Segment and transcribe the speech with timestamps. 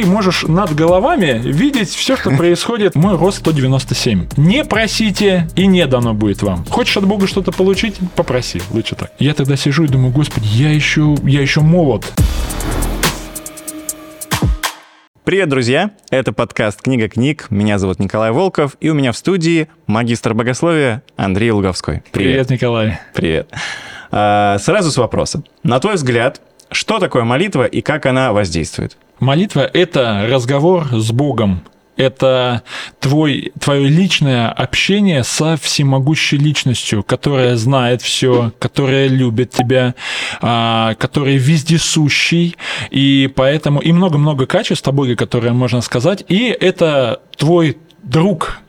[0.00, 2.94] ты можешь над головами видеть все, что происходит.
[2.94, 4.28] Мой рост 197.
[4.38, 6.64] Не просите, и не дано будет вам.
[6.70, 7.96] Хочешь от Бога что-то получить?
[8.16, 8.62] Попроси.
[8.70, 9.12] Лучше так.
[9.18, 12.12] Я тогда сижу и думаю, господи, я еще, я еще молод.
[15.24, 15.90] Привет, друзья!
[16.10, 17.48] Это подкаст «Книга книг».
[17.50, 22.02] Меня зовут Николай Волков, и у меня в студии магистр богословия Андрей Луговской.
[22.10, 23.00] Привет, Привет Николай.
[23.14, 23.50] Привет.
[24.10, 25.42] А, сразу с вопроса.
[25.62, 26.40] На твой взгляд,
[26.70, 28.96] что такое молитва и как она воздействует?
[29.18, 31.62] Молитва– это разговор с Богом
[32.00, 32.62] это
[32.98, 39.94] твой, твое личное общение со всемогущей личностью, которая знает все, которая любит тебя,
[40.40, 42.56] а, который вездесущий,
[42.90, 48.60] и поэтому и много-много качеств о Боге, которые можно сказать, и это твой друг,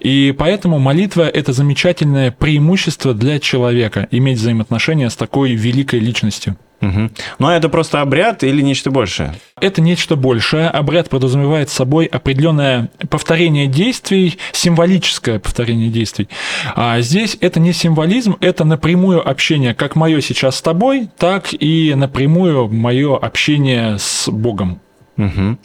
[0.00, 6.56] и поэтому молитва– это замечательное преимущество для человека, иметь взаимоотношения с такой великой личностью.
[6.82, 7.10] Угу.
[7.38, 9.34] А это просто обряд или нечто большее?
[9.60, 10.68] Это нечто большее.
[10.68, 16.28] Обряд подразумевает собой определенное повторение действий, символическое повторение действий.
[16.74, 21.94] А здесь это не символизм, это напрямую общение, как мое сейчас с тобой, так и
[21.94, 24.80] напрямую мое общение с Богом.
[25.16, 25.58] Угу.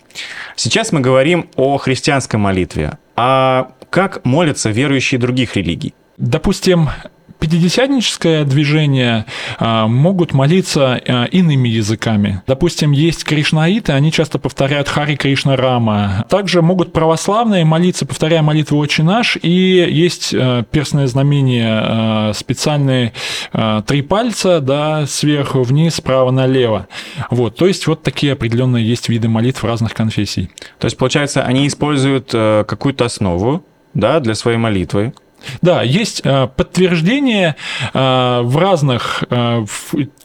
[0.56, 3.00] Сейчас мы говорим о христианской молитве.
[3.16, 5.96] А как молятся верующие других религий?
[6.18, 6.90] Допустим,
[7.40, 9.26] пятидесятническое движение
[9.60, 12.42] а, могут молиться а, иными языками.
[12.48, 16.26] Допустим, есть кришнаиты, они часто повторяют Хари Кришна Рама.
[16.30, 23.14] Также могут православные молиться, повторяя молитву «Отче наш», и есть а, перстное знамение, специальные
[23.86, 26.88] три пальца, да, сверху вниз, справа налево.
[27.30, 30.50] Вот, то есть вот такие определенные есть виды молитв разных конфессий.
[30.80, 33.64] То есть, получается, они используют э, какую-то основу,
[33.94, 35.14] да, для своей молитвы,
[35.62, 37.56] да, есть э, подтверждение
[37.94, 39.66] э, в разных э,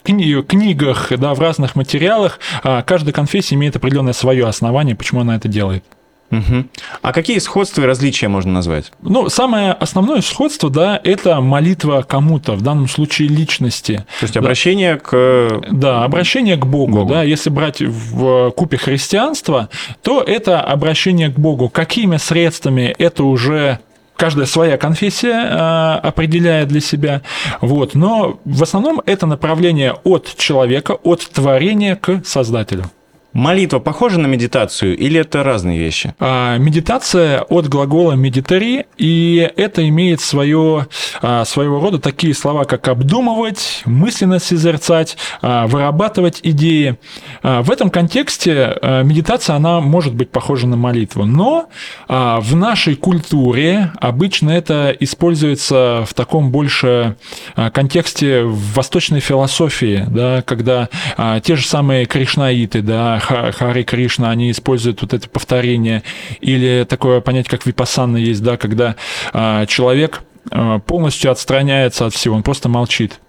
[0.02, 2.40] книгах, да, в разных материалах.
[2.62, 5.84] Каждая конфессия имеет определенное свое основание, почему она это делает.
[6.32, 6.64] Угу.
[7.02, 8.90] А какие сходства и различия можно назвать?
[9.02, 14.06] Ну, самое основное сходство, да, это молитва кому-то, в данном случае личности.
[14.18, 15.00] То есть обращение да.
[15.00, 15.62] к...
[15.70, 17.22] Да, обращение к Богу, Богу, да.
[17.22, 19.68] Если брать в купе христианства,
[20.02, 21.68] то это обращение к Богу.
[21.68, 23.80] Какими средствами, это уже
[24.22, 27.22] каждая своя конфессия э, определяет для себя.
[27.60, 27.96] Вот.
[27.96, 32.84] Но в основном это направление от человека, от творения к Создателю.
[33.32, 36.14] Молитва похожа на медитацию или это разные вещи?
[36.20, 40.86] А, медитация от глагола медитари, и это имеет свое,
[41.22, 46.98] а, своего рода такие слова, как обдумывать, мысленно созерцать, а, вырабатывать идеи.
[47.42, 51.70] А, в этом контексте а, медитация, она может быть похожа на молитву, но
[52.08, 57.16] а, в нашей культуре обычно это используется в таком больше
[57.56, 64.50] а, контексте восточной философии, да, когда а, те же самые кришнаиты, да, Хари Кришна, они
[64.50, 66.02] используют вот это повторение,
[66.40, 68.96] или такое понятие, как випасанна есть, да, когда
[69.32, 73.20] а, человек а, полностью отстраняется от всего, он просто молчит.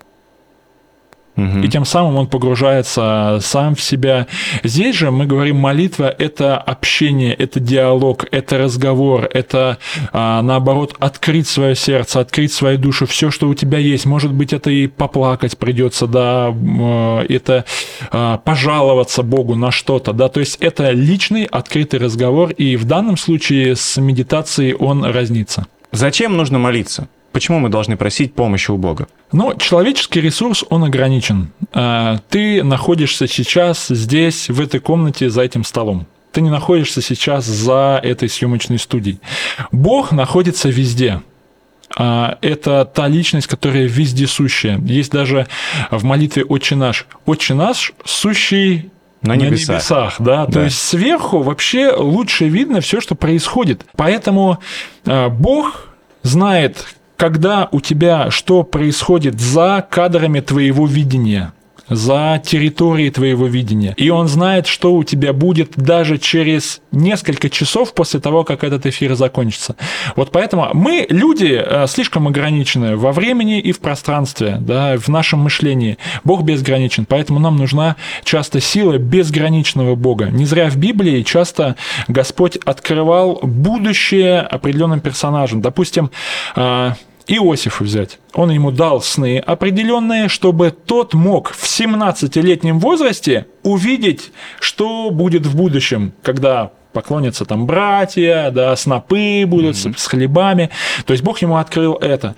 [1.35, 4.27] И тем самым он погружается сам в себя.
[4.63, 9.79] Здесь же мы говорим, молитва– это общение, это диалог, это разговор, это,
[10.11, 14.05] а, наоборот, открыть свое сердце, открыть свою душу, все, что у тебя есть.
[14.05, 16.53] Может быть, это и поплакать придется, да,
[17.27, 17.65] это
[18.11, 23.17] а, пожаловаться Богу на что-то, да, то есть это личный открытый разговор, и в данном
[23.17, 25.65] случае с медитацией он разнится.
[25.91, 27.07] Зачем нужно молиться?
[27.33, 29.07] Почему мы должны просить помощи у Бога?
[29.31, 31.51] Ну, человеческий ресурс, он ограничен.
[31.73, 36.05] А, ты находишься сейчас здесь, в этой комнате, за этим столом.
[36.31, 39.19] Ты не находишься сейчас за этой съемочной студией.
[39.71, 41.23] Бог находится везде.
[41.97, 44.77] А, это та личность, которая вездесущая.
[44.77, 45.47] Есть даже
[45.89, 47.07] в молитве «Отче наш».
[47.25, 48.91] «Отче наш, сущий
[49.23, 49.67] на небесах.
[49.67, 50.45] На небесах, да.
[50.45, 50.51] да.
[50.51, 53.85] То есть сверху вообще лучше видно все, что происходит.
[53.95, 54.59] Поэтому
[55.07, 55.87] а, Бог
[56.21, 56.85] знает,
[57.23, 61.53] когда у тебя что происходит за кадрами твоего видения
[61.89, 63.93] за территорией твоего видения.
[63.97, 68.85] И он знает, что у тебя будет даже через несколько часов после того, как этот
[68.85, 69.75] эфир закончится.
[70.15, 75.39] Вот поэтому мы, люди, э, слишком ограничены во времени и в пространстве, да, в нашем
[75.39, 75.97] мышлении.
[76.23, 80.27] Бог безграничен, поэтому нам нужна часто сила безграничного Бога.
[80.27, 81.75] Не зря в Библии часто
[82.07, 85.61] Господь открывал будущее определенным персонажам.
[85.61, 86.11] Допустим,
[87.27, 88.19] Иосифа взять.
[88.33, 95.55] Он ему дал сны определенные, чтобы тот мог в 17-летнем возрасте увидеть, что будет в
[95.55, 99.97] будущем, когда поклонятся там братья, да, снопы будут mm-hmm.
[99.97, 100.69] с хлебами.
[101.05, 102.35] То есть Бог ему открыл это.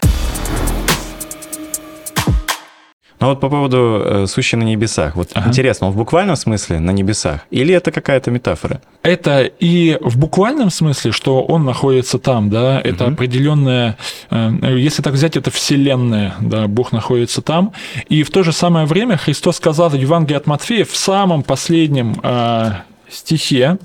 [3.25, 5.15] А вот по поводу э, сущий на небесах.
[5.15, 5.49] Вот Ага.
[5.49, 7.39] интересно, он в буквальном смысле на небесах?
[7.49, 8.81] Или это какая-то метафора?
[9.01, 13.13] Это и в буквальном смысле, что он находится там, да, это Мгм.
[13.13, 13.97] определенная,
[14.29, 17.71] э, если так взять, это вселенная, да, Бог находится там.
[18.09, 22.15] И в то же самое время Христос сказал в Евангелии от Матфея в самом последнем
[22.21, 22.71] э,
[23.15, 23.77] стихе,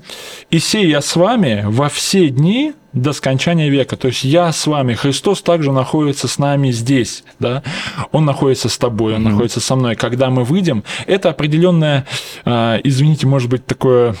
[0.49, 3.95] «И сей я с вами во все дни до скончания века».
[3.95, 4.93] То есть я с вами.
[4.95, 7.63] Христос также находится с нами здесь, да.
[8.11, 9.31] Он находится с тобой, он Мгм.
[9.31, 9.95] находится со мной.
[9.95, 12.05] Когда мы выйдем, это определенное,
[12.45, 14.15] э, извините, может быть, такое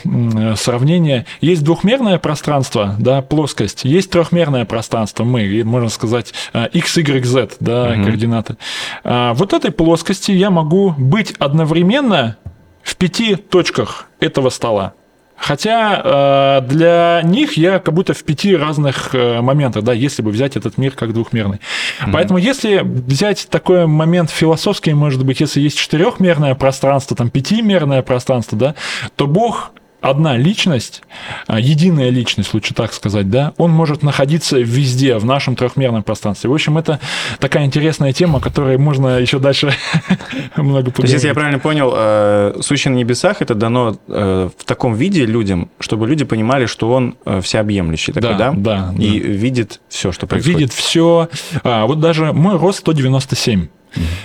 [0.55, 1.25] сравнение.
[1.41, 7.49] Есть двухмерное пространство, да, плоскость, есть трехмерное пространство, мы, можно сказать, э, x, y, z,
[7.59, 8.03] да, Мгм.
[8.05, 8.55] координаты.
[9.03, 12.37] А Вот этой плоскости я могу быть одновременно
[12.83, 14.93] в пяти точках этого стола.
[15.41, 16.01] Хотя
[16.61, 20.55] э, для них я как будто в пяти разных э, моментах, да, если бы взять
[20.55, 21.59] этот мир как двухмерный.
[22.13, 28.57] Поэтому если взять такой момент философский, может быть, если есть четырехмерное пространство, там пятимерное пространство,
[28.57, 28.75] да,
[29.15, 31.03] то Бог одна личность,
[31.47, 36.49] а, единая личность, лучше так сказать, да, он может находиться везде, в нашем трехмерном пространстве.
[36.49, 36.99] В общем, это
[37.39, 39.73] такая интересная тема, о которой можно еще дальше
[40.55, 41.33] много То есть, если я поговорить.
[41.33, 46.25] правильно понял, э, сущий на небесах это дано э, в таком виде людям, чтобы люди
[46.25, 48.53] понимали, что он э, всеобъемлющий такой, да?
[48.55, 49.03] Да, да.
[49.03, 50.59] И видит все, что происходит.
[50.59, 51.29] видит все.
[51.63, 53.67] Вот даже мой рост 197.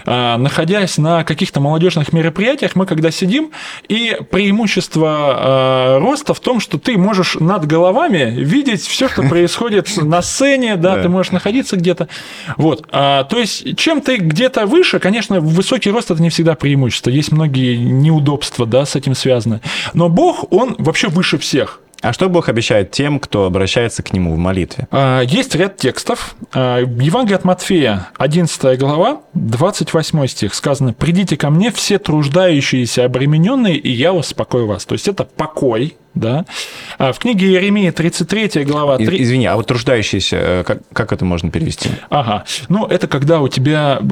[0.05, 3.51] А, Находясь на каких-то молодежных мероприятиях, мы когда сидим,
[3.89, 9.89] и преимущество а, роста в том, что ты можешь над головами видеть все, что происходит
[9.97, 12.09] на сцене, да, ты можешь находиться где-то.
[12.57, 12.87] Вот.
[12.91, 17.11] А, То есть, чем ты где-то выше, конечно, высокий рост это не всегда преимущество.
[17.11, 19.61] Есть многие неудобства, да, с этим связаны.
[19.95, 21.81] Но Бог, он вообще выше всех.
[22.07, 24.87] А что Бог обещает тем, кто обращается к нему в молитве?
[24.93, 26.37] А, Есть ряд текстов.
[26.55, 33.05] А, В Евангелии от Матфея, 11 глава, 28 стих, сказано «Придите ко мне все труждающиеся,
[33.05, 34.85] обремененные, и я успокою вас».
[34.85, 36.45] То есть это покой, да.
[36.99, 39.23] А В книге Иеремии, 33 глава, И- 3...
[39.23, 41.91] Извини, а вот труждающийся, э, как, как это можно перевести?
[42.09, 42.45] Ага.
[42.69, 44.05] Ну, это когда у тебя э,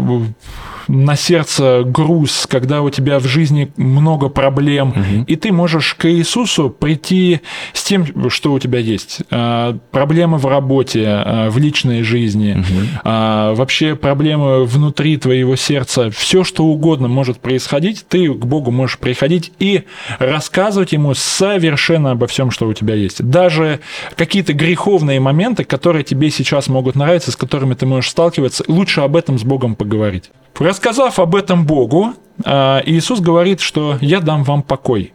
[0.88, 4.94] на сердце груз, когда у тебя в жизни много проблем,
[5.26, 7.40] и ты можешь к Иисусу прийти
[7.72, 9.20] с тем, что у тебя есть.
[9.30, 12.64] А, Проблемы в работе, а, в личной жизни,
[13.04, 18.98] а, вообще проблемы внутри твоего сердца, все что угодно может происходить, ты к Богу можешь
[18.98, 19.84] приходить и
[20.18, 23.22] рассказывать Ему совершенно обо всем, что у тебя есть.
[23.22, 23.80] Даже
[24.16, 29.16] какие-то греховные моменты, которые тебе сейчас могут нравиться, с которыми ты можешь сталкиваться, лучше об
[29.16, 30.30] этом с Богом поговорить.
[30.58, 32.14] Рассказав об этом Богу,
[32.44, 35.12] а, Иисус говорит, что я дам вам покой.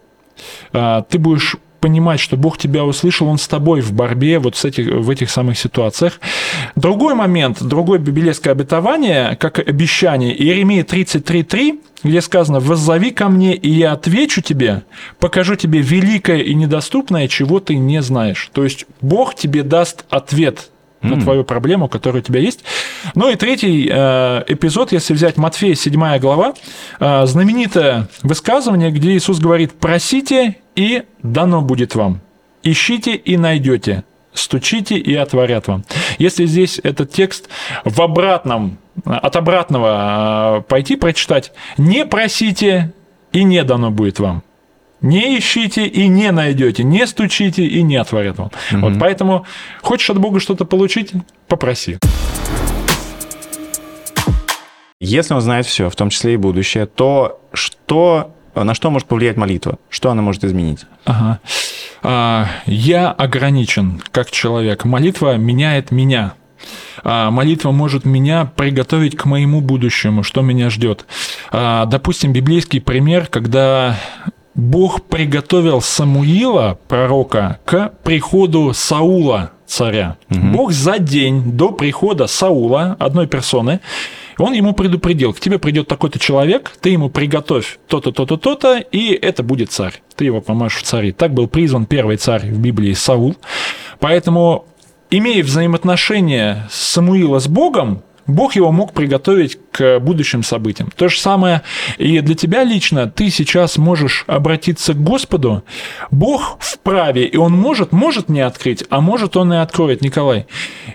[0.74, 4.66] А, Ты будешь понимать, что Бог тебя услышал, Он с тобой в борьбе вот с
[4.66, 6.20] этих, в этих самых ситуациях.
[6.76, 13.70] Другой момент, другое библейское обетование, как обещание, Иеремия 33.3, где сказано «Воззови ко мне, и
[13.70, 14.84] я отвечу тебе,
[15.20, 18.50] покажу тебе великое и недоступное, чего ты не знаешь».
[18.54, 20.70] То есть Бог тебе даст ответ
[21.02, 22.64] на твою проблему, которая у тебя есть.
[23.16, 26.54] Ну и третий э, эпизод, если взять Матфея, 7 глава,
[27.00, 32.22] э, знаменитое высказывание, где Иисус говорит «просите, и дано будет вам,
[32.64, 34.04] ищите и найдете,
[34.34, 35.86] стучите и отворят вам».
[36.18, 37.50] Если здесь этот текст
[37.86, 42.94] в обратном, от обратного э, пойти прочитать «не просите,
[43.32, 44.44] и не дано будет вам».
[45.02, 48.52] Не ищите и не найдете, не стучите и не отворят вам.
[48.72, 49.46] Вот поэтому
[49.82, 51.14] хочешь от Бога что-то получить,
[51.48, 51.98] попроси.
[55.00, 59.38] Если он знает все, в том числе и будущее, то что, на что может повлиять
[59.38, 59.80] молитва?
[59.90, 60.86] Что она может изменить?
[61.06, 61.40] Ага.
[62.04, 64.84] А, я ограничен как человек.
[64.84, 66.34] Молитва меняет меня.
[67.04, 71.06] А, Молитва может меня приготовить к моему будущему, что меня ждет.
[71.52, 73.98] А, Допустим, библейский пример, когда
[74.60, 80.18] Бог приготовил Самуила, пророка, к приходу Саула, царя.
[80.30, 83.80] Бог за день до прихода Саула, одной персоны,
[84.38, 89.14] он ему предупредил, к тебе придет такой-то человек, ты ему приготовь то-то, то-то, то-то, и
[89.14, 90.02] это будет царь.
[90.16, 91.12] Ты его помашь в цари.
[91.12, 93.36] Так был призван первый царь в Библии Саул.
[94.00, 94.66] Поэтому,
[95.10, 100.90] имея взаимоотношения Самуила с Богом, Бог его мог приготовить к будущим событиям.
[100.96, 101.62] То же самое
[101.98, 103.08] и для тебя лично.
[103.10, 105.64] Ты сейчас можешь обратиться к Господу.
[106.12, 110.02] Бог вправе, и Он может, может не открыть, а может Он и откроет.
[110.02, 110.48] Николай,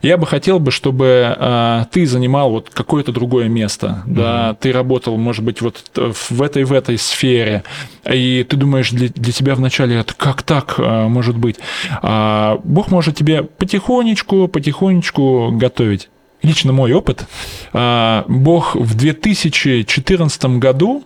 [0.02, 4.02] я бы хотел бы, чтобы э, ты занимал вот какое-то другое место.
[4.06, 7.64] Да, ты работал, может быть, вот в этой в этой сфере,
[8.10, 11.56] и ты думаешь, для, для тебя вначале это как так э, может быть?
[12.02, 16.08] А Бог может тебе потихонечку, потихонечку готовить.
[16.44, 17.26] Лично мой опыт.
[17.72, 21.04] А, Бог в 2014 году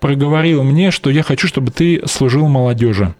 [0.00, 3.14] проговорил мне, что я хочу, чтобы ты служил молодежи.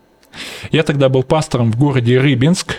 [0.71, 2.77] Я тогда был пастором в городе Рыбинск,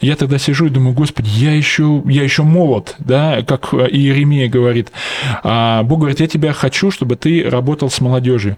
[0.00, 4.92] я тогда сижу и думаю, господи, я еще, я еще молод, да, как Иеремия говорит.
[5.42, 8.56] А Бог говорит, я тебя хочу, чтобы ты работал с молодежью.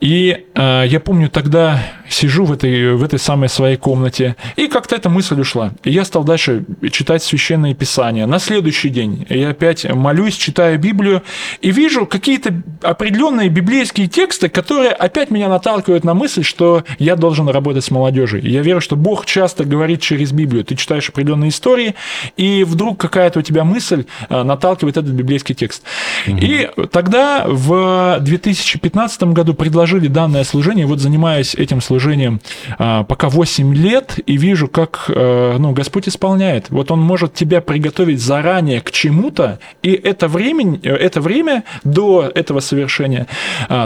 [0.00, 4.96] И а, я помню, тогда сижу в этой, в этой самой своей комнате, и как-то
[4.96, 5.72] эта мысль ушла.
[5.84, 8.26] И я стал дальше читать Священное Писание.
[8.26, 11.22] На следующий день я опять молюсь, читаю Библию,
[11.60, 17.48] и вижу какие-то определенные библейские тексты, которые опять меня наталкивают на мысль, что я должен
[17.48, 18.42] работать с молодежью.
[18.42, 21.96] Я верю, что Бог часто говорит через Библию, ты читаешь определенные истории,
[22.36, 25.82] и вдруг какая-то у тебя мысль э, наталкивает этот библейский текст.
[26.28, 26.36] Угу.
[26.40, 32.40] И тогда в 2015 году предложили данное служение, вот занимаюсь этим служением
[32.78, 36.70] э, пока 8 лет, и вижу, как э, ну, Господь исполняет.
[36.70, 42.60] Вот Он может тебя приготовить заранее к чему-то, и это время, это время до этого
[42.60, 43.26] совершения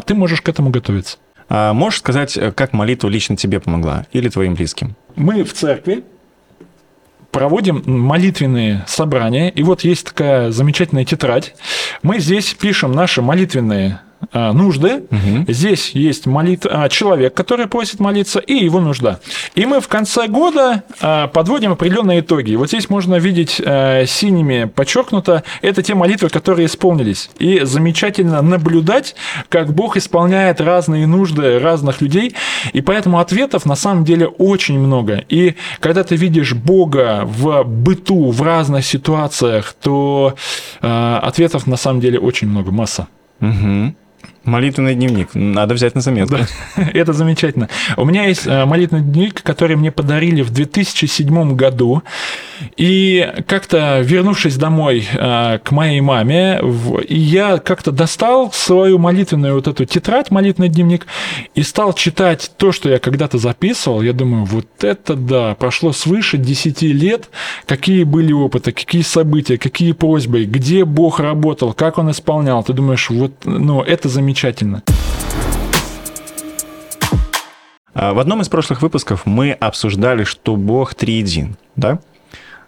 [0.06, 1.16] ты можешь к этому готовиться.
[1.48, 4.96] А можешь сказать, как молитва лично тебе помогла или твоим близким?
[5.16, 6.04] Мы в церкви
[7.34, 9.50] проводим молитвенные собрания.
[9.50, 11.56] И вот есть такая замечательная тетрадь.
[12.02, 13.98] Мы здесь пишем наши молитвенные
[14.32, 15.04] нужды.
[15.10, 15.44] Угу.
[15.48, 16.66] Здесь есть молит...
[16.68, 19.20] А, человек, который просит молиться, и его нужда.
[19.54, 22.54] И мы в конце года а, подводим определенные итоги.
[22.54, 23.60] Вот здесь можно видеть
[24.06, 27.30] синими подчеркнуто, это те молитвы, которые исполнились.
[27.38, 29.14] И замечательно наблюдать,
[29.48, 32.34] как Бог исполняет разные нужды разных людей.
[32.72, 35.24] И поэтому ответов на самом деле очень много.
[35.28, 40.34] И когда ты видишь Бога в быту, в разных ситуациях, то
[40.80, 43.08] ответов на самом деле очень много, масса.
[43.40, 43.94] Угу.
[44.44, 45.30] Молитвенный дневник.
[45.32, 46.36] Надо взять на заметку.
[46.36, 47.70] Да, это замечательно.
[47.96, 52.02] У меня есть э, молитвенный дневник, который мне подарили в 2007 году.
[52.76, 56.60] И как-то, вернувшись домой э, к моей маме,
[57.08, 61.06] я как-то достал свою молитвенную вот эту тетрадь, молитвенный дневник,
[61.54, 64.02] и стал читать то, что я когда-то записывал.
[64.02, 67.30] Я думаю, вот это да, прошло свыше 10 лет,
[67.64, 72.62] какие были опыты, какие события, какие просьбы, где Бог работал, как Он исполнял.
[72.62, 74.82] Ты думаешь, вот, ну, это замечательно замечательно.
[77.94, 82.00] А, в одном из прошлых выпусков мы обсуждали, что Бог триедин, да?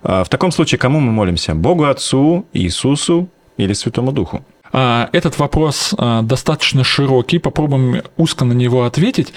[0.03, 1.55] А, в таком случае кому мы молимся?
[1.55, 4.45] Богу Отцу, Иисусу или Святому Духу?
[4.79, 9.33] А, этот вопрос достаточно широкий, попробуем узко на него ответить.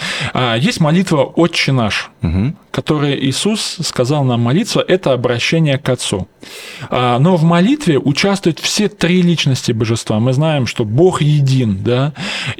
[0.59, 2.53] Есть молитва «Отче наш», угу.
[2.71, 6.27] которая Иисус сказал нам молиться, это обращение к Отцу.
[6.91, 10.19] Но в молитве участвуют все три личности божества.
[10.19, 12.11] Мы знаем, что Бог един, да,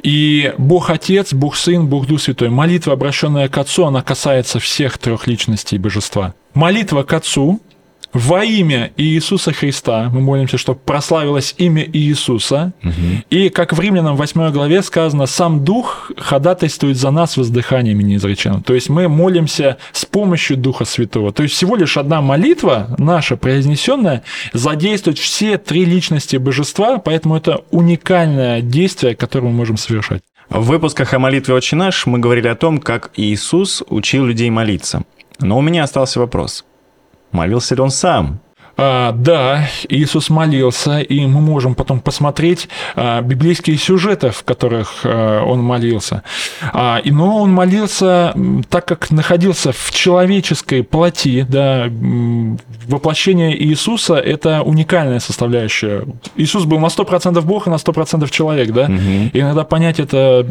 [0.02, 2.48] и Бог Отец, Бог Сын, Бог Дух Святой.
[2.48, 6.32] Молитва, обращенная к Отцу, она касается всех трех личностей божества.
[6.54, 7.60] Молитва к Отцу
[8.12, 12.72] во имя Иисуса Христа, мы молимся, чтобы прославилось имя Иисуса.
[12.82, 12.92] Угу.
[13.30, 18.62] И как в Римлянам 8 главе сказано, сам Дух ходатайствует за нас воздыханиями неизреченным.
[18.62, 21.32] То есть мы молимся с помощью Духа Святого.
[21.32, 27.64] То есть всего лишь одна молитва наша произнесенная задействует все три личности божества, поэтому это
[27.70, 30.22] уникальное действие, которое мы можем совершать.
[30.48, 35.04] В выпусках о молитве «Отче наш» мы говорили о том, как Иисус учил людей молиться.
[35.38, 36.64] Но у меня остался вопрос.
[37.32, 38.40] Молился ли он сам?
[38.82, 45.44] А, да, Иисус молился, и мы можем потом посмотреть а, библейские сюжеты, в которых а,
[45.44, 46.22] он молился.
[46.72, 48.34] А, и, но он молился,
[48.70, 51.90] так как находился в человеческой плоти, да,
[52.88, 56.06] воплощение Иисуса– это уникальная составляющая.
[56.36, 58.84] Иисус был на 100% Бог и на 100% человек, да?
[58.84, 59.30] Угу.
[59.34, 60.46] И иногда понять это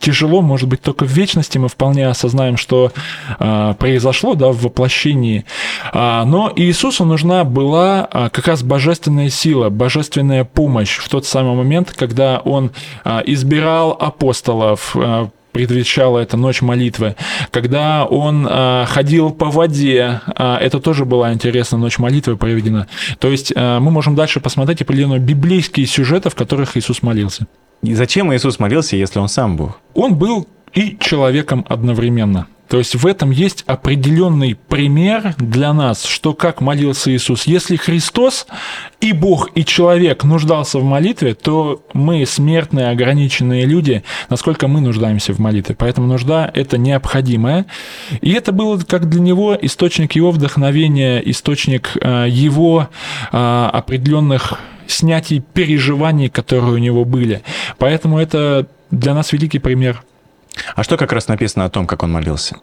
[0.00, 2.92] тяжело, может быть, только в вечности мы вполне осознаем, что
[3.38, 5.44] а, произошло, да, в воплощении.
[5.92, 11.26] А, но Иисусу нужна была была а, как раз божественная сила, божественная помощь в тот
[11.26, 12.70] самый момент, когда он
[13.02, 17.14] а, избирал апостолов, а, предвещала эта ночь молитвы.
[17.52, 22.88] Когда он э, ходил по воде, э, это тоже была интересная ночь молитвы проведена.
[23.20, 27.46] То есть э, мы можем дальше посмотреть определенные библейские сюжеты, в которых Иисус молился.
[27.82, 29.80] И зачем Иисус молился, если он сам Бог?
[29.94, 32.48] Он был и человеком одновременно.
[32.68, 37.44] То есть в этом есть определенный пример для нас, что как молился Иисус.
[37.46, 38.46] Если Христос
[39.00, 45.34] и Бог, и человек нуждался в молитве, то мы, смертные, ограниченные люди, насколько мы нуждаемся
[45.34, 45.74] в молитве.
[45.78, 47.66] Поэтому нужда– это необходимое.
[48.20, 52.88] И это было как для него источник его вдохновения, источник э, его
[53.30, 57.42] э, определенных снятий переживаний, которые у него были.
[57.78, 60.02] Поэтому это для нас великий пример
[60.74, 62.56] А что как раз написано о том, как он молился?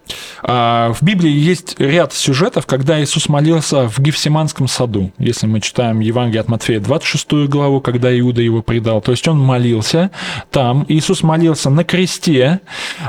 [0.43, 5.11] А, в Библии есть ряд сюжетов, когда Иисус молился в Гефсиманском саду.
[5.17, 9.39] Если мы читаем Евангелие от Матфея 26 главу, когда Иуда его предал, то есть он
[9.39, 10.11] молился
[10.51, 10.85] там.
[10.87, 12.61] Иисус молился на кресте,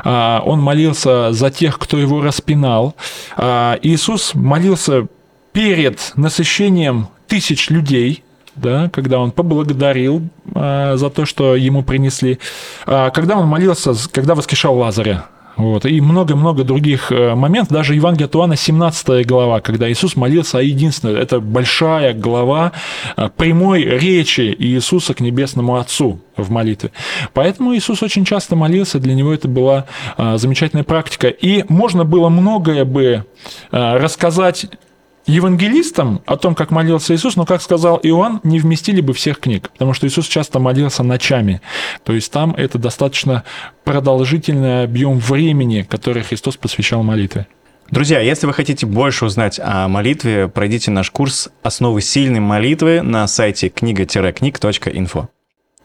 [0.05, 2.95] а, он молился за тех, кто его распинал.
[3.37, 5.07] А, Иисус молился
[5.53, 8.25] перед насыщением тысяч людей,
[8.57, 10.23] да, когда он поблагодарил
[10.55, 12.39] э, за то, что ему принесли,
[12.87, 15.27] э, когда он молился, когда воскрешал Лазаря.
[15.57, 17.73] Вот, и много-много других э, моментов.
[17.73, 21.17] Даже Евангелие от Иоанна, 17 глава, когда Иисус молился о единственном.
[21.17, 22.73] Это большая глава
[23.17, 26.91] э, прямой речи Иисуса к Небесному Отцу в молитве.
[27.35, 29.85] Поэтому Иисус очень часто молился, для него это была
[30.17, 31.29] замечательная практика.
[31.29, 33.27] И можно было многое бы
[33.71, 34.67] рассказать
[35.26, 39.71] евангелистам о том, как молился Иисус, но, как сказал Иоанн, не вместили бы всех книг,
[39.71, 41.61] потому что Иисус часто молился ночами.
[42.05, 43.45] То есть там это достаточно
[43.85, 47.47] продолжительный объем времени, который Христос посвящал молитве.
[47.91, 53.26] Друзья, если вы хотите больше узнать о молитве, пройдите наш курс «Основы сильной молитвы» на
[53.26, 55.29] сайте книга-книг.инфо.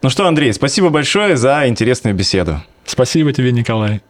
[0.01, 2.62] Ну что, Андрей, спасибо большое за интересную беседу.
[2.86, 4.01] Спасибо тебе, Николай.